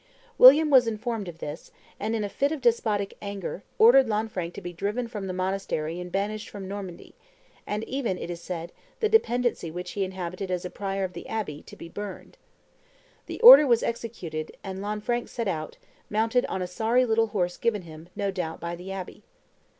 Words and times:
William 0.39 0.71
was 0.71 0.87
informed 0.87 1.27
of 1.27 1.37
this, 1.37 1.71
and 1.99 2.15
in 2.15 2.23
a 2.23 2.27
fit 2.27 2.51
of 2.51 2.59
despotic 2.59 3.15
anger, 3.21 3.61
ordered 3.77 4.07
Lanfranc 4.09 4.51
to 4.55 4.59
be 4.59 4.73
driven 4.73 5.07
from 5.07 5.27
the 5.27 5.31
monastery 5.31 5.99
and 5.99 6.11
banished 6.11 6.49
from 6.49 6.67
Normandy, 6.67 7.13
and 7.67 7.83
even, 7.83 8.17
it 8.17 8.31
is 8.31 8.41
said, 8.41 8.71
the 8.99 9.07
dependency 9.07 9.69
which 9.69 9.91
he 9.91 10.03
inhabited 10.03 10.49
as 10.49 10.65
prior 10.73 11.03
of 11.03 11.13
the 11.13 11.27
abbey, 11.27 11.61
to 11.67 11.75
be 11.75 11.87
burned. 11.87 12.35
The 13.27 13.39
order 13.41 13.67
was 13.67 13.83
executed; 13.83 14.57
and 14.63 14.81
Lanfranc 14.81 15.29
set 15.29 15.47
out, 15.47 15.77
mounted 16.09 16.47
on 16.47 16.63
a 16.63 16.65
sorry 16.67 17.05
little 17.05 17.27
horse 17.27 17.57
given 17.57 17.83
him, 17.83 18.09
no 18.15 18.31
doubt, 18.31 18.59
by 18.59 18.75
the 18.75 18.91
abbey. 18.91 19.21